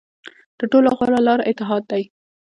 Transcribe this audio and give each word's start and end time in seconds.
تر 0.57 0.65
ټولو 0.71 0.87
غوره 0.97 1.19
لاره 1.27 1.43
اتحاد 1.51 1.83
دی. 1.91 2.03